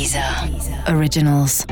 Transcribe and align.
Deezer 0.00 0.24
Originals. 0.96 1.66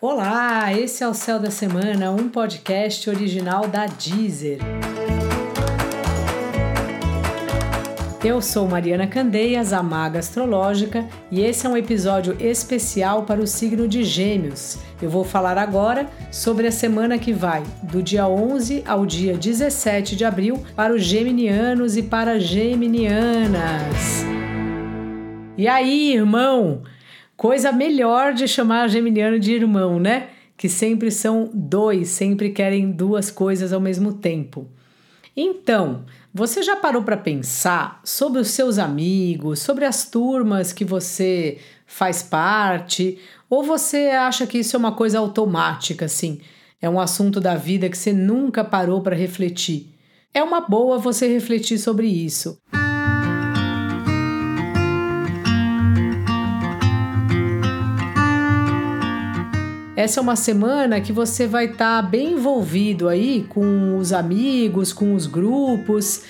Olá, 0.00 0.72
esse 0.72 1.04
é 1.04 1.08
o 1.08 1.12
Céu 1.12 1.38
da 1.38 1.50
Semana, 1.50 2.10
um 2.10 2.30
podcast 2.30 3.10
original 3.10 3.68
da 3.68 3.84
Deezer. 3.84 4.56
Eu 8.24 8.40
sou 8.40 8.66
Mariana 8.66 9.06
Candeias, 9.06 9.74
a 9.74 9.82
Maga 9.82 10.18
Astrológica, 10.18 11.06
e 11.30 11.42
esse 11.42 11.66
é 11.66 11.68
um 11.68 11.76
episódio 11.76 12.34
especial 12.40 13.24
para 13.24 13.42
o 13.42 13.46
signo 13.46 13.86
de 13.86 14.02
Gêmeos. 14.04 14.78
Eu 15.02 15.10
vou 15.10 15.24
falar 15.24 15.58
agora 15.58 16.08
sobre 16.30 16.66
a 16.66 16.72
semana 16.72 17.18
que 17.18 17.34
vai 17.34 17.62
do 17.82 18.02
dia 18.02 18.26
11 18.26 18.82
ao 18.86 19.04
dia 19.04 19.36
17 19.36 20.16
de 20.16 20.24
abril 20.24 20.64
para 20.74 20.94
os 20.94 21.04
geminianos 21.04 21.98
e 21.98 22.02
para 22.02 22.40
geminianas. 22.40 24.31
E 25.62 25.68
aí, 25.68 26.14
irmão? 26.14 26.82
Coisa 27.36 27.70
melhor 27.70 28.34
de 28.34 28.48
chamar 28.48 28.88
geminiano 28.88 29.38
de 29.38 29.52
irmão, 29.52 30.00
né? 30.00 30.30
Que 30.56 30.68
sempre 30.68 31.08
são 31.08 31.48
dois, 31.54 32.08
sempre 32.08 32.50
querem 32.50 32.90
duas 32.90 33.30
coisas 33.30 33.72
ao 33.72 33.80
mesmo 33.80 34.14
tempo. 34.14 34.66
Então, 35.36 36.04
você 36.34 36.64
já 36.64 36.74
parou 36.74 37.04
para 37.04 37.16
pensar 37.16 38.00
sobre 38.02 38.40
os 38.40 38.48
seus 38.48 38.76
amigos, 38.76 39.60
sobre 39.60 39.84
as 39.84 40.10
turmas 40.10 40.72
que 40.72 40.84
você 40.84 41.58
faz 41.86 42.24
parte? 42.24 43.20
Ou 43.48 43.62
você 43.62 44.08
acha 44.08 44.48
que 44.48 44.58
isso 44.58 44.74
é 44.74 44.80
uma 44.80 44.96
coisa 44.96 45.20
automática, 45.20 46.06
assim? 46.06 46.40
É 46.80 46.90
um 46.90 46.98
assunto 46.98 47.40
da 47.40 47.54
vida 47.54 47.88
que 47.88 47.96
você 47.96 48.12
nunca 48.12 48.64
parou 48.64 49.00
para 49.00 49.14
refletir? 49.14 49.94
É 50.34 50.42
uma 50.42 50.60
boa 50.60 50.98
você 50.98 51.28
refletir 51.28 51.78
sobre 51.78 52.08
isso. 52.08 52.58
Essa 60.02 60.18
é 60.18 60.20
uma 60.20 60.34
semana 60.34 61.00
que 61.00 61.12
você 61.12 61.46
vai 61.46 61.66
estar 61.66 62.02
tá 62.02 62.02
bem 62.02 62.32
envolvido 62.32 63.08
aí 63.08 63.46
com 63.48 63.96
os 63.96 64.12
amigos, 64.12 64.92
com 64.92 65.14
os 65.14 65.28
grupos, 65.28 66.22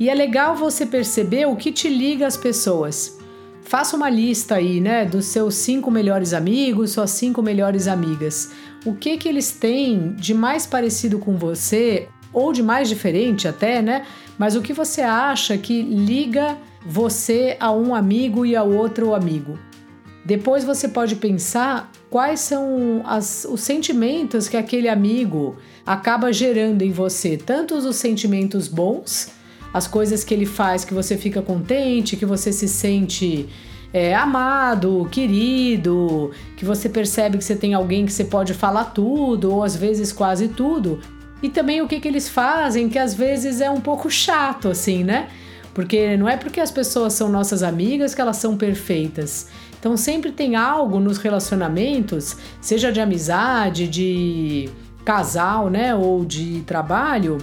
e 0.00 0.08
é 0.08 0.14
legal 0.14 0.56
você 0.56 0.86
perceber 0.86 1.44
o 1.44 1.54
que 1.54 1.70
te 1.70 1.90
liga 1.90 2.26
às 2.26 2.38
pessoas. 2.38 3.18
Faça 3.60 3.94
uma 3.98 4.08
lista 4.08 4.54
aí, 4.54 4.80
né, 4.80 5.04
dos 5.04 5.26
seus 5.26 5.56
cinco 5.56 5.90
melhores 5.90 6.32
amigos, 6.32 6.92
suas 6.92 7.10
cinco 7.10 7.42
melhores 7.42 7.86
amigas. 7.86 8.52
O 8.86 8.94
que 8.94 9.18
que 9.18 9.28
eles 9.28 9.52
têm 9.52 10.14
de 10.14 10.32
mais 10.32 10.64
parecido 10.64 11.18
com 11.18 11.36
você 11.36 12.08
ou 12.32 12.50
de 12.50 12.62
mais 12.62 12.88
diferente 12.88 13.46
até, 13.46 13.82
né? 13.82 14.06
Mas 14.38 14.56
o 14.56 14.62
que 14.62 14.72
você 14.72 15.02
acha 15.02 15.58
que 15.58 15.82
liga 15.82 16.56
você 16.86 17.58
a 17.60 17.70
um 17.70 17.94
amigo 17.94 18.46
e 18.46 18.56
ao 18.56 18.70
outro 18.70 19.14
amigo? 19.14 19.67
Depois 20.28 20.62
você 20.62 20.86
pode 20.86 21.16
pensar 21.16 21.90
quais 22.10 22.40
são 22.40 23.00
as, 23.06 23.46
os 23.50 23.62
sentimentos 23.62 24.46
que 24.46 24.58
aquele 24.58 24.86
amigo 24.86 25.56
acaba 25.86 26.30
gerando 26.30 26.82
em 26.82 26.90
você, 26.90 27.38
tanto 27.38 27.74
os 27.74 27.96
sentimentos 27.96 28.68
bons, 28.68 29.30
as 29.72 29.86
coisas 29.86 30.24
que 30.24 30.34
ele 30.34 30.44
faz 30.44 30.84
que 30.84 30.92
você 30.92 31.16
fica 31.16 31.40
contente, 31.40 32.14
que 32.14 32.26
você 32.26 32.52
se 32.52 32.68
sente 32.68 33.48
é, 33.90 34.14
amado, 34.14 35.08
querido, 35.10 36.30
que 36.58 36.64
você 36.66 36.90
percebe 36.90 37.38
que 37.38 37.44
você 37.44 37.56
tem 37.56 37.72
alguém 37.72 38.04
que 38.04 38.12
você 38.12 38.26
pode 38.26 38.52
falar 38.52 38.84
tudo, 38.84 39.50
ou 39.50 39.64
às 39.64 39.74
vezes 39.74 40.12
quase 40.12 40.48
tudo. 40.48 41.00
E 41.42 41.48
também 41.48 41.80
o 41.80 41.88
que, 41.88 41.98
que 41.98 42.06
eles 42.06 42.28
fazem, 42.28 42.90
que 42.90 42.98
às 42.98 43.14
vezes 43.14 43.62
é 43.62 43.70
um 43.70 43.80
pouco 43.80 44.10
chato, 44.10 44.68
assim, 44.68 45.02
né? 45.04 45.30
Porque 45.72 46.16
não 46.18 46.28
é 46.28 46.36
porque 46.36 46.60
as 46.60 46.70
pessoas 46.70 47.12
são 47.14 47.30
nossas 47.30 47.62
amigas 47.62 48.14
que 48.14 48.20
elas 48.20 48.36
são 48.36 48.58
perfeitas. 48.58 49.46
Então 49.78 49.96
sempre 49.96 50.32
tem 50.32 50.56
algo 50.56 50.98
nos 50.98 51.18
relacionamentos, 51.18 52.36
seja 52.60 52.90
de 52.90 53.00
amizade, 53.00 53.86
de 53.86 54.68
casal, 55.04 55.70
né, 55.70 55.94
ou 55.94 56.24
de 56.24 56.62
trabalho, 56.66 57.38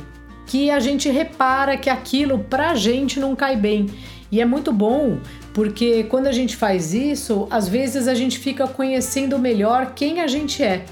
que 0.46 0.70
a 0.70 0.80
gente 0.80 1.10
repara 1.10 1.78
que 1.78 1.90
aquilo 1.90 2.40
pra 2.40 2.76
gente 2.76 3.20
não 3.20 3.36
cai 3.36 3.56
bem. 3.56 3.88
E 4.32 4.42
é 4.42 4.46
muito 4.46 4.72
bom, 4.72 5.18
porque 5.54 6.04
quando 6.04 6.28
a 6.28 6.32
gente 6.32 6.56
faz 6.56 6.94
isso, 6.94 7.48
às 7.50 7.68
vezes 7.68 8.08
a 8.08 8.14
gente 8.14 8.38
fica 8.38 8.68
conhecendo 8.68 9.40
melhor 9.40 9.94
quem 9.96 10.20
a 10.20 10.28
gente 10.28 10.62
é. 10.62 10.86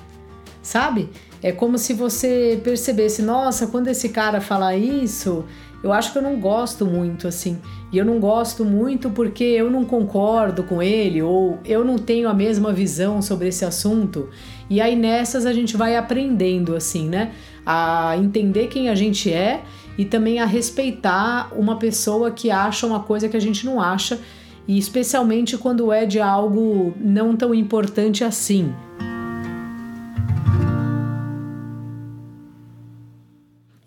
Sabe? 0.61 1.09
É 1.41 1.51
como 1.51 1.77
se 1.77 1.93
você 1.93 2.59
percebesse, 2.63 3.21
nossa, 3.21 3.67
quando 3.67 3.89
esse 3.89 4.09
cara 4.09 4.39
fala 4.39 4.75
isso, 4.77 5.43
eu 5.83 5.91
acho 5.91 6.13
que 6.13 6.17
eu 6.17 6.21
não 6.21 6.39
gosto 6.39 6.85
muito 6.85 7.27
assim. 7.27 7.59
E 7.91 7.97
eu 7.97 8.05
não 8.05 8.19
gosto 8.19 8.63
muito 8.63 9.09
porque 9.09 9.43
eu 9.43 9.69
não 9.69 9.83
concordo 9.83 10.63
com 10.63 10.81
ele 10.81 11.21
ou 11.21 11.59
eu 11.65 11.83
não 11.83 11.97
tenho 11.97 12.29
a 12.29 12.33
mesma 12.33 12.71
visão 12.71 13.21
sobre 13.21 13.49
esse 13.49 13.65
assunto. 13.65 14.29
E 14.69 14.79
aí 14.79 14.95
nessas 14.95 15.45
a 15.45 15.51
gente 15.51 15.75
vai 15.75 15.97
aprendendo 15.97 16.75
assim, 16.75 17.09
né? 17.09 17.33
A 17.65 18.15
entender 18.17 18.67
quem 18.67 18.89
a 18.89 18.95
gente 18.95 19.31
é 19.31 19.61
e 19.97 20.05
também 20.05 20.39
a 20.39 20.45
respeitar 20.45 21.51
uma 21.55 21.77
pessoa 21.77 22.31
que 22.31 22.49
acha 22.49 22.87
uma 22.87 23.01
coisa 23.01 23.27
que 23.29 23.37
a 23.37 23.41
gente 23.41 23.65
não 23.65 23.79
acha, 23.79 24.19
e 24.67 24.77
especialmente 24.77 25.57
quando 25.57 25.91
é 25.91 26.05
de 26.05 26.19
algo 26.19 26.93
não 26.99 27.35
tão 27.35 27.53
importante 27.53 28.23
assim. 28.23 28.73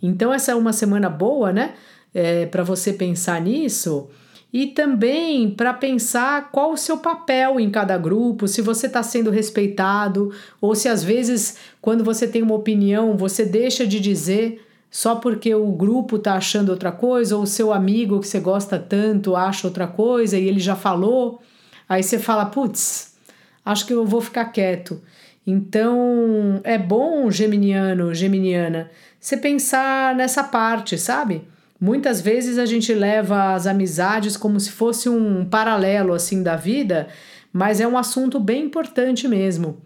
Então, 0.02 0.32
essa 0.32 0.52
é 0.52 0.54
uma 0.54 0.72
semana 0.72 1.08
boa, 1.08 1.52
né? 1.52 1.74
É, 2.14 2.46
para 2.46 2.62
você 2.62 2.92
pensar 2.92 3.40
nisso 3.40 4.08
e 4.52 4.68
também 4.68 5.50
para 5.50 5.74
pensar 5.74 6.50
qual 6.50 6.72
o 6.72 6.78
seu 6.78 6.96
papel 6.96 7.60
em 7.60 7.70
cada 7.70 7.98
grupo, 7.98 8.48
se 8.48 8.62
você 8.62 8.86
está 8.86 9.02
sendo 9.02 9.30
respeitado 9.30 10.32
ou 10.60 10.74
se 10.74 10.88
às 10.88 11.04
vezes, 11.04 11.58
quando 11.80 12.02
você 12.02 12.26
tem 12.26 12.42
uma 12.42 12.54
opinião, 12.54 13.16
você 13.18 13.44
deixa 13.44 13.86
de 13.86 14.00
dizer 14.00 14.64
só 14.90 15.16
porque 15.16 15.54
o 15.54 15.70
grupo 15.72 16.16
está 16.16 16.36
achando 16.36 16.70
outra 16.70 16.90
coisa 16.90 17.36
ou 17.36 17.42
o 17.42 17.46
seu 17.46 17.70
amigo 17.72 18.18
que 18.20 18.26
você 18.26 18.40
gosta 18.40 18.78
tanto 18.78 19.36
acha 19.36 19.66
outra 19.66 19.86
coisa 19.86 20.38
e 20.38 20.48
ele 20.48 20.60
já 20.60 20.74
falou. 20.74 21.42
Aí 21.86 22.02
você 22.02 22.18
fala, 22.18 22.46
putz, 22.46 23.14
acho 23.62 23.86
que 23.86 23.92
eu 23.92 24.06
vou 24.06 24.22
ficar 24.22 24.46
quieto. 24.46 25.02
Então 25.46 26.60
é 26.64 26.78
bom, 26.78 27.30
geminiano, 27.30 28.14
geminiana, 28.14 28.90
você 29.26 29.36
pensar 29.36 30.14
nessa 30.14 30.44
parte, 30.44 30.96
sabe? 30.96 31.42
Muitas 31.80 32.20
vezes 32.20 32.58
a 32.58 32.64
gente 32.64 32.94
leva 32.94 33.54
as 33.54 33.66
amizades 33.66 34.36
como 34.36 34.60
se 34.60 34.70
fosse 34.70 35.08
um 35.08 35.44
paralelo 35.44 36.12
assim 36.12 36.44
da 36.44 36.54
vida, 36.54 37.08
mas 37.52 37.80
é 37.80 37.88
um 37.88 37.98
assunto 37.98 38.38
bem 38.38 38.66
importante 38.66 39.26
mesmo. 39.26 39.82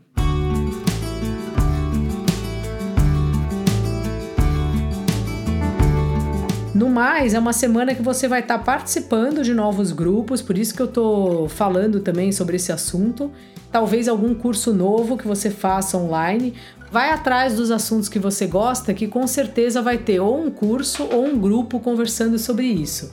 No 6.75 6.91
mais, 6.91 7.33
é 7.33 7.39
uma 7.39 7.55
semana 7.55 7.95
que 7.95 8.03
você 8.03 8.29
vai 8.29 8.41
estar 8.41 8.59
tá 8.59 8.65
participando 8.65 9.43
de 9.43 9.55
novos 9.55 9.91
grupos, 9.91 10.43
por 10.43 10.59
isso 10.59 10.75
que 10.75 10.83
eu 10.83 10.87
estou 10.87 11.49
falando 11.49 12.01
também 12.01 12.31
sobre 12.31 12.57
esse 12.57 12.73
assunto. 12.73 13.33
Talvez 13.73 14.07
algum 14.07 14.35
curso 14.35 14.75
novo 14.75 15.17
que 15.17 15.27
você 15.27 15.49
faça 15.49 15.97
online. 15.97 16.55
Vai 16.91 17.13
atrás 17.13 17.55
dos 17.55 17.71
assuntos 17.71 18.09
que 18.09 18.19
você 18.19 18.49
gosta, 18.49 18.93
que 18.93 19.07
com 19.07 19.25
certeza 19.25 19.81
vai 19.81 19.97
ter 19.97 20.19
ou 20.19 20.45
um 20.45 20.51
curso 20.51 21.05
ou 21.13 21.25
um 21.25 21.39
grupo 21.39 21.79
conversando 21.79 22.37
sobre 22.37 22.67
isso. 22.67 23.13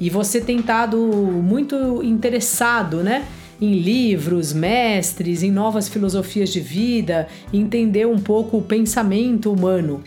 E 0.00 0.10
você 0.10 0.40
tem 0.40 0.58
estado 0.58 0.98
muito 0.98 2.02
interessado, 2.02 3.04
né? 3.04 3.24
Em 3.60 3.78
livros, 3.78 4.52
mestres, 4.52 5.44
em 5.44 5.50
novas 5.52 5.88
filosofias 5.88 6.50
de 6.50 6.58
vida, 6.58 7.28
entender 7.52 8.04
um 8.04 8.18
pouco 8.18 8.58
o 8.58 8.62
pensamento 8.62 9.52
humano. 9.52 10.02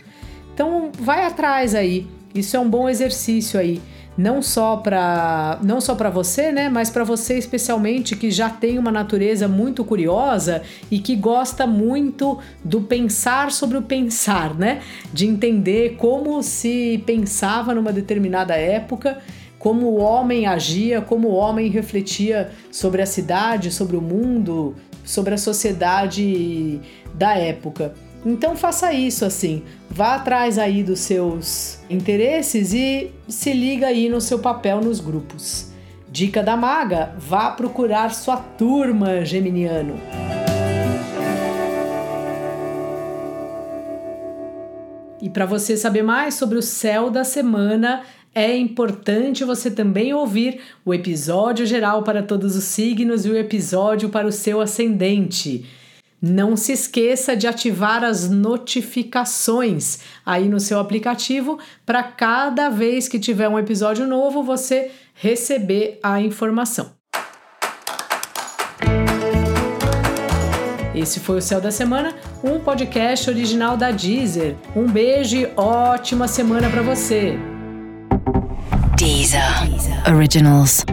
Então, 0.52 0.92
vai 1.00 1.24
atrás 1.24 1.74
aí. 1.74 2.06
Isso 2.34 2.58
é 2.58 2.60
um 2.60 2.68
bom 2.68 2.90
exercício 2.90 3.58
aí, 3.58 3.80
não 4.18 4.42
só 4.42 4.76
para 4.76 5.60
não 5.62 5.80
só 5.80 5.94
para 5.94 6.10
você, 6.10 6.50
né, 6.50 6.68
mas 6.68 6.90
para 6.90 7.04
você 7.04 7.38
especialmente 7.38 8.16
que 8.16 8.32
já 8.32 8.50
tem 8.50 8.76
uma 8.76 8.90
natureza 8.90 9.46
muito 9.46 9.84
curiosa 9.84 10.62
e 10.90 10.98
que 10.98 11.14
gosta 11.14 11.68
muito 11.68 12.36
do 12.64 12.80
pensar 12.80 13.52
sobre 13.52 13.78
o 13.78 13.82
pensar, 13.82 14.54
né? 14.54 14.80
De 15.12 15.24
entender 15.24 15.94
como 15.96 16.42
se 16.42 17.02
pensava 17.06 17.72
numa 17.72 17.92
determinada 17.92 18.56
época 18.56 19.18
como 19.58 19.86
o 19.86 19.96
homem 19.98 20.46
agia, 20.46 21.00
como 21.00 21.28
o 21.28 21.34
homem 21.34 21.68
refletia 21.68 22.50
sobre 22.70 23.02
a 23.02 23.06
cidade, 23.06 23.72
sobre 23.72 23.96
o 23.96 24.00
mundo, 24.00 24.76
sobre 25.04 25.34
a 25.34 25.38
sociedade 25.38 26.80
da 27.12 27.36
época. 27.36 27.92
Então 28.24 28.56
faça 28.56 28.92
isso 28.92 29.24
assim, 29.24 29.62
vá 29.88 30.16
atrás 30.16 30.58
aí 30.58 30.82
dos 30.82 31.00
seus 31.00 31.78
interesses 31.88 32.74
e 32.74 33.12
se 33.28 33.52
liga 33.52 33.86
aí 33.86 34.08
no 34.08 34.20
seu 34.20 34.38
papel 34.38 34.80
nos 34.80 35.00
grupos. 35.00 35.68
Dica 36.10 36.42
da 36.42 36.56
maga: 36.56 37.14
vá 37.18 37.50
procurar 37.50 38.14
sua 38.14 38.36
turma, 38.36 39.24
geminiano. 39.24 40.00
E 45.20 45.28
para 45.28 45.44
você 45.44 45.76
saber 45.76 46.02
mais 46.02 46.34
sobre 46.34 46.58
o 46.58 46.62
céu 46.62 47.10
da 47.10 47.24
semana, 47.24 48.02
é 48.34 48.56
importante 48.56 49.44
você 49.44 49.70
também 49.70 50.14
ouvir 50.14 50.60
o 50.84 50.94
episódio 50.94 51.66
geral 51.66 52.02
para 52.02 52.22
todos 52.22 52.56
os 52.56 52.64
signos 52.64 53.26
e 53.26 53.30
o 53.30 53.36
episódio 53.36 54.08
para 54.08 54.26
o 54.26 54.32
seu 54.32 54.60
ascendente. 54.60 55.66
Não 56.20 56.56
se 56.56 56.72
esqueça 56.72 57.36
de 57.36 57.46
ativar 57.46 58.02
as 58.02 58.28
notificações 58.28 60.00
aí 60.26 60.48
no 60.48 60.58
seu 60.58 60.80
aplicativo 60.80 61.58
para 61.86 62.02
cada 62.02 62.68
vez 62.68 63.06
que 63.06 63.20
tiver 63.20 63.48
um 63.48 63.58
episódio 63.58 64.06
novo 64.06 64.42
você 64.42 64.90
receber 65.14 66.00
a 66.02 66.20
informação. 66.20 66.90
Esse 70.92 71.20
foi 71.20 71.38
o 71.38 71.42
Céu 71.42 71.60
da 71.60 71.70
Semana, 71.70 72.12
um 72.42 72.58
podcast 72.58 73.30
original 73.30 73.76
da 73.76 73.92
Deezer. 73.92 74.56
Um 74.74 74.88
beijo 74.88 75.36
e 75.36 75.48
ótima 75.56 76.26
semana 76.26 76.68
para 76.68 76.82
você. 76.82 77.38
Deezer. 78.96 79.40
Originals. 80.12 80.84